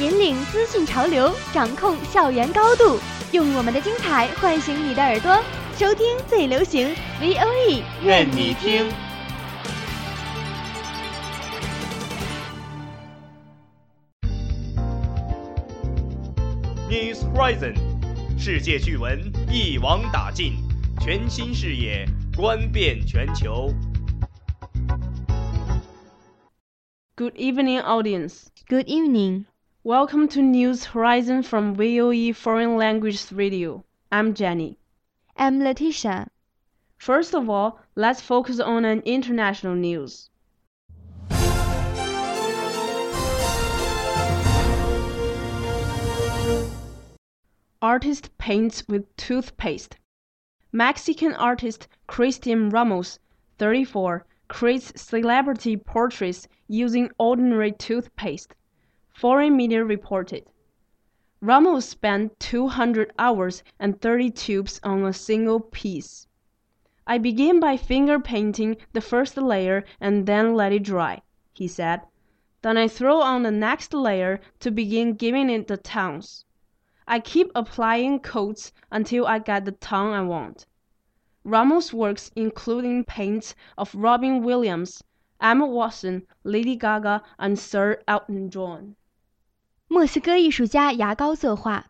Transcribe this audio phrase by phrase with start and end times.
[0.00, 3.00] 引领资讯潮流，掌控校园高度，
[3.32, 5.36] 用我们的精彩唤醒你的耳朵，
[5.76, 8.88] 收听最流行 V O E，任你听。
[16.88, 17.74] News Horizon，
[18.38, 20.52] 世界趣闻一网打尽，
[21.00, 23.74] 全新视野观遍全球。
[27.16, 28.46] Good evening, audience.
[28.68, 29.46] Good evening.
[29.88, 33.86] Welcome to News Horizon from VOE Foreign Language Radio.
[34.12, 34.76] I'm Jenny.
[35.34, 36.28] I'm Letitia.
[36.98, 40.28] First of all, let's focus on an international news.
[47.80, 49.96] Artist paints with toothpaste.
[50.70, 53.20] Mexican artist Christian Ramos,
[53.56, 58.54] 34, creates celebrity portraits using ordinary toothpaste.
[59.20, 60.46] Foreign media reported.
[61.40, 66.28] Ramos spent 200 hours and 30 tubes on a single piece.
[67.04, 72.02] I begin by finger painting the first layer and then let it dry, he said.
[72.62, 76.44] Then I throw on the next layer to begin giving it the tones.
[77.08, 80.64] I keep applying coats until I get the tone I want.
[81.42, 85.02] Ramos' works including paints of Robin Williams,
[85.40, 88.94] Emma Watson, Lady Gaga, and Sir Elton John.
[89.90, 91.86] 墨西哥艺术家牙膏作画。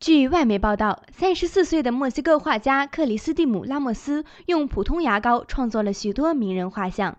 [0.00, 7.18] 据外媒报道，三十四岁的墨西哥画家克里斯蒂姆·拉莫斯用普通牙膏创作了许多名人画像。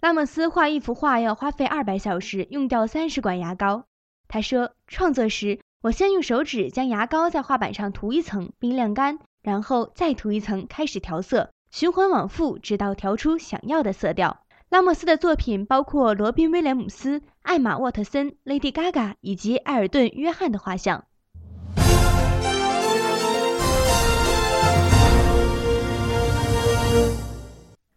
[0.00, 3.84] 拉莫斯画一幅画要花费二百小时，用掉三十管牙膏。
[4.26, 14.41] 他说，创作时我先用手指将牙膏在画板上涂一层，并晾干，然后再涂一层，开始调色，循环往复，直到调出想要的色调。
[14.71, 21.05] 拉莫斯的作品包括罗宾·威廉姆斯、艾玛·沃特森、Lady Gaga 以及埃尔顿·约翰的画像。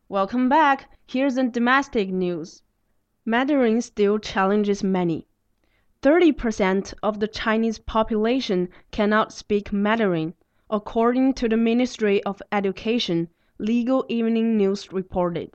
[0.09, 0.89] Welcome back.
[1.07, 2.63] Here's the domestic news.
[3.25, 5.27] Mandarin still challenges many.
[6.03, 10.35] 30% of the Chinese population cannot speak Mandarin,
[10.69, 15.51] according to the Ministry of Education, Legal Evening News reported.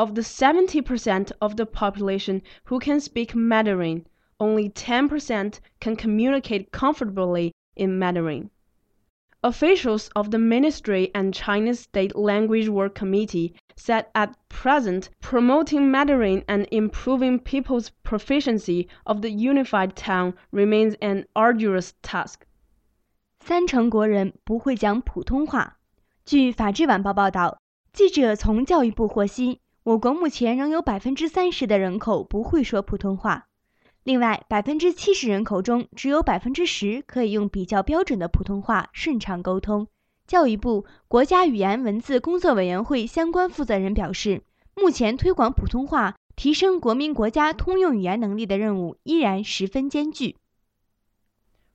[0.00, 4.06] Of the 70% of the population who can speak Mandarin,
[4.38, 8.50] only 10% can communicate comfortably in Mandarin.
[9.42, 16.44] Officials of the ministry and China's State Language Work Committee said at present promoting Mandarin
[16.46, 22.44] and improving people's proficiency of the unified tongue remains an arduous task.
[23.40, 25.78] 三成国人不会讲普通话。
[26.26, 27.58] 据《法制晚报》报道，
[27.94, 29.60] 记者从教育部获悉，
[29.91, 33.47] 我国目前仍有百分之三十的人口不会说普通话。
[34.05, 39.89] 另外，百分之七十人口中只有百分之十可以用比较标准的普通话顺畅沟通。
[40.25, 44.43] 教育部国家语言文字工作委员会相关负责人表示，
[44.75, 50.37] 目前推广普通话、提升国民国家通用语言能力的任务依然十分艰巨。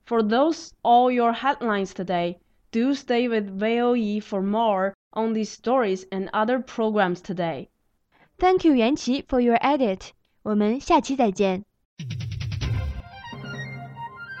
[0.07, 2.37] For those all your headlines today,
[2.71, 7.67] do stay with VOE for more on these stories and other programs today.
[8.38, 10.10] Thank you, 袁琪 for your edit。
[10.42, 11.64] 我们下期再见。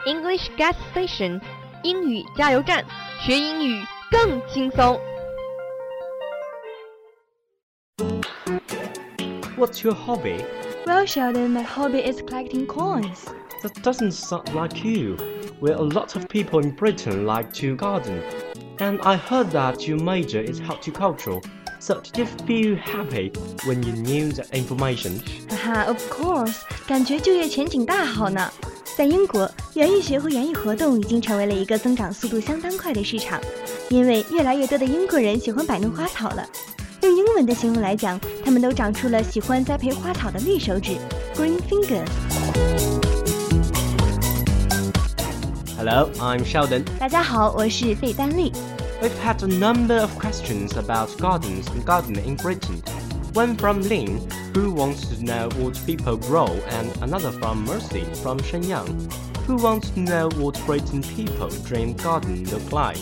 [0.04, 1.40] English Gas Station
[1.84, 2.84] 英语加油站，
[3.20, 4.98] 学英语更轻松。
[9.56, 10.44] What's your hobby?
[10.84, 13.26] Well, Sheldon, my hobby is collecting coins.
[13.62, 15.16] That doesn't sound like you.
[15.60, 18.20] Well, a lot of people in Britain like to garden.
[18.78, 21.40] And I heard that your major is horticultural.
[21.79, 23.31] So did you feel happy
[23.65, 25.19] when you knew the information?
[25.49, 26.55] 哈哈，Of course，
[26.87, 28.51] 感觉就业前景大好呢。
[28.95, 33.39] 在英国，园艺学和园艺活动已经成为了一个增长速度相当快的市场，
[33.89, 36.43] 因为越来越多的英国人喜欢摆弄花草了。
[37.03, 40.97] 用英文的形容来讲，他们都长出了喜欢栽培花草的绿手指
[41.35, 42.07] （green fingers）。
[45.77, 46.83] Hello, I'm Sheldon.
[46.97, 48.51] 大家好，我是费丹丽。
[49.00, 52.82] We've had a number of questions about gardens and gardening in Britain.
[53.34, 54.20] One from Lin,
[54.54, 59.10] who wants to know what people grow, and another from Mercy from Shenyang.
[59.46, 62.98] who wants to know what Britain people dream garden look like?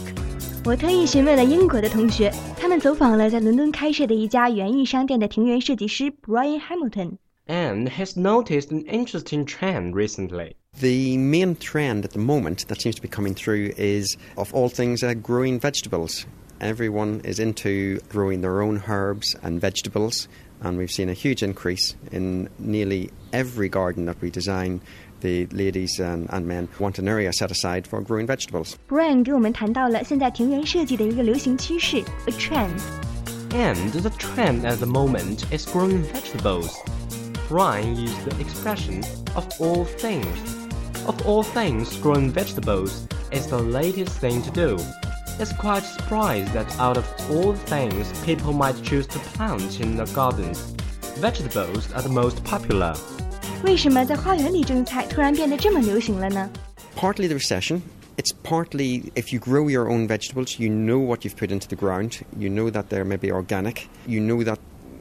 [0.64, 7.16] 我特意询问了英国的同学，他们走访了在伦敦开设的一家园艺商店的庭园设计师 Brian Hamilton。
[7.46, 10.54] And has noticed an interesting trend recently.
[10.78, 14.68] The main trend at the moment that seems to be coming through is, of all
[14.68, 16.26] things, uh, growing vegetables.
[16.60, 20.28] Everyone is into growing their own herbs and vegetables,
[20.60, 24.80] and we've seen a huge increase in nearly every garden that we design.
[25.20, 28.76] The ladies and, and men want an area set aside for growing vegetables.
[28.88, 32.80] Brian 给我们谈到了现在庭园设计的一个流行趋势，a trend。
[33.50, 36.70] And the trend at the moment is growing vegetables.
[37.48, 39.02] Brian used the expression
[39.34, 40.26] of all things.
[41.06, 44.78] Of all things, growing vegetables is the latest thing to do.
[45.38, 50.06] It's quite surprised that out of all things people might choose to plant in their
[50.14, 50.74] gardens,
[51.18, 52.94] vegetables are the most popular.
[53.64, 56.48] 为什么在花园里种菜突然变得这么流行了呢？
[56.96, 57.80] Partly the recession.
[58.16, 61.76] It's partly if you grow your own vegetables, you know what you've put into the
[61.76, 62.20] ground.
[62.38, 63.88] You know that they're maybe organic.
[64.06, 64.58] You know that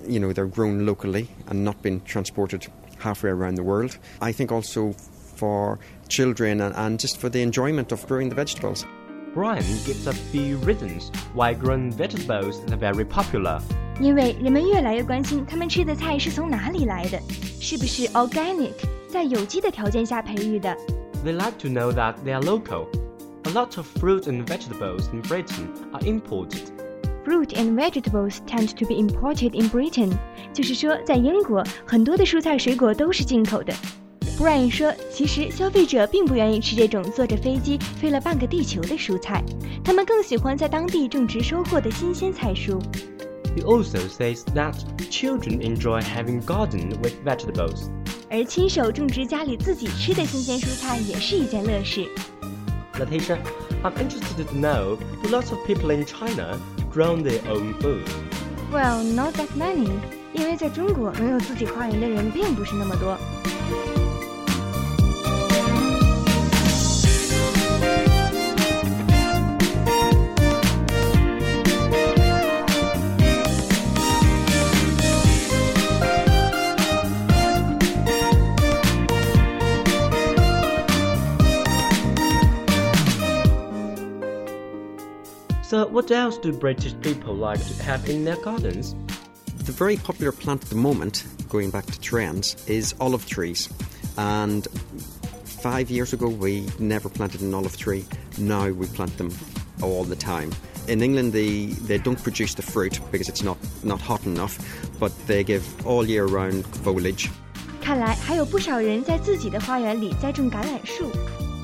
[0.08, 2.68] you know they're grown locally and not been transported
[2.98, 3.98] halfway around the world.
[4.22, 4.94] I think also
[5.36, 8.86] for children and, and just for the enjoyment of growing the vegetables.
[9.34, 13.62] Brian gives a few reasons why growing vegetables is very popular.
[14.02, 17.22] 因为人们越来越关心他们吃的菜是从哪里来的，
[17.62, 18.74] 是不是 organic，
[19.08, 20.76] 在有机的条件下培育的。
[21.24, 22.88] They like to know that they are local.
[23.44, 26.72] A lot of fruit and vegetables in Britain are imported.
[27.26, 30.12] Fruit and vegetables tend to be imported in Britain，
[30.54, 33.74] 就是说，在英国很多的蔬菜水果都是进口的。
[34.40, 39.44] Brian 说，其实消费者并不愿意吃这种坐着飞机飞了半个地球的蔬菜，
[39.84, 42.80] 他们更喜欢在当地种植收获的新鲜菜蔬。
[43.56, 44.76] He also says that
[45.10, 47.90] children enjoy having garden with vegetables.
[48.30, 52.08] 而亲手种植家里自己吃的新鲜蔬菜也是一件乐事。
[52.94, 53.38] Letitia,
[53.84, 56.58] I'm interested to know do lots of people in China
[56.94, 58.04] grow their own food?
[58.72, 59.90] Well, not that many，
[60.34, 63.18] 因为在中国能有自己花园的人并不是那么多。
[85.64, 88.96] So, what else do British people like to have in their gardens?
[89.66, 93.70] The very popular plant at the moment, going back to trends, is olive trees.
[94.18, 94.68] And
[95.46, 98.06] five years ago, we never planted an olive tree.
[98.40, 99.31] Now we plant them
[99.84, 100.52] all the time.
[100.88, 104.58] In England, they, they don't produce the fruit because it's not, not hot enough,
[105.00, 107.30] but they give all year round foliage.
[107.81, 111.10] 看来还有不少人在自己的花园里栽种橄榄树。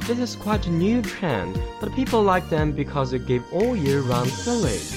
[0.08, 4.02] This is quite a new trend, but people like them because they give all year
[4.02, 4.94] round foliage.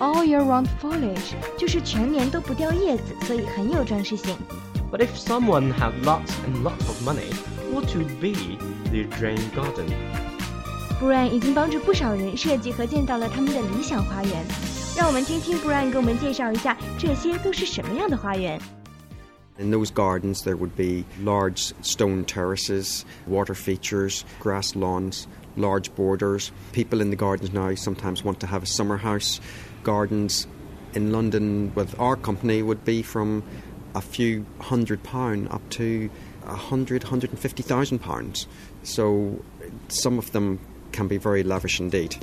[0.00, 4.36] All year round foliage 就是全年都不掉叶子，所以很有装饰性。
[4.90, 7.32] But if someone had lots and lots of money,
[7.72, 8.58] what would be
[8.90, 9.86] their dream garden?
[11.00, 14.44] Brian 已经帮助不少人设计和建造了他们的理想花园。
[14.96, 18.60] 让我们听听 Brian 给我们介绍一下这些都是什么样的花园。
[19.59, 26.51] In those gardens, there would be large stone terraces, water features, grass lawns, large borders.
[26.73, 29.41] People in the gardens now sometimes want to have a summer house.
[29.83, 30.45] Gardens
[30.93, 33.43] in London with our company would be from
[33.95, 36.09] a few hundred pound up to
[36.45, 38.47] a hundred, hundred and fifty thousand pounds.
[38.83, 39.43] So
[39.87, 40.59] some of them
[40.91, 42.15] can be very lavish indeed.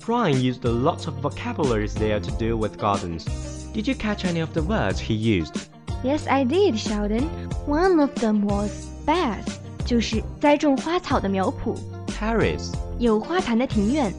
[0.00, 3.24] Brian used lots of vocabularies there to deal with gardens.
[3.72, 5.68] Did you catch any of the words he used?
[6.03, 7.29] Yes, I did, Sheldon.
[7.65, 8.71] One of them was
[9.05, 9.53] beds，
[9.85, 14.13] 就是栽种花草的苗圃， Terrace, 有花坛的庭院、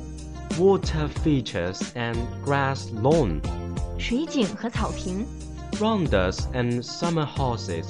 [0.59, 3.40] water features and grass lawn,
[3.99, 5.26] 水井和草坪、
[5.73, 7.85] rondas and summer houses,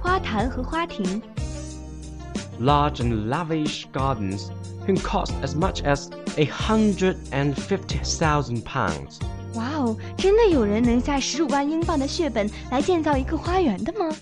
[0.00, 1.22] 花坛和花亭。
[2.60, 4.50] large and lavish gardens
[4.86, 9.18] can cost as much as a hundred and fifty thousand pounds.
[9.54, 14.14] 哇哦，真的有人能下十五万英镑的血本来建造一个花园的吗？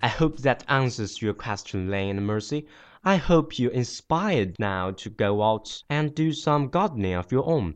[0.00, 2.66] I hope that answers your question, Lane and Mercy.
[3.02, 7.74] I hope you're inspired now to go out and do some gardening of your own.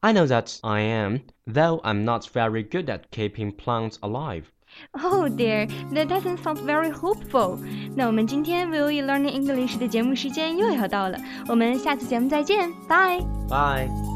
[0.00, 4.50] I know that I am, though I'm not very good at keeping plants alive.
[4.94, 7.58] Oh dear, that doesn't sound very hopeful.
[7.94, 13.20] 那我们今天 Will You Learning English 的节目时间又要到了，我们下次节目再见，拜。
[13.48, 14.15] Bye.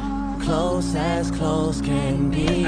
[0.43, 2.63] Close as close can be.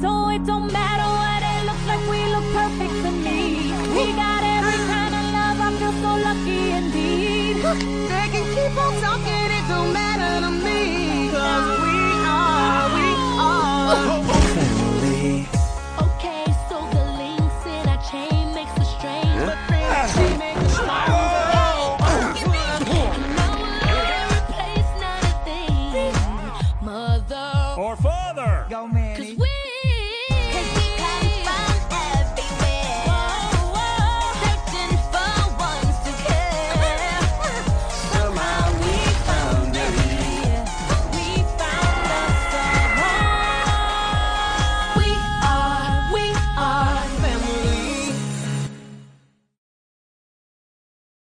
[0.00, 3.72] So it don't matter what it looks like, we look perfect to me.
[3.94, 8.11] We got every kind of love, I feel so lucky indeed.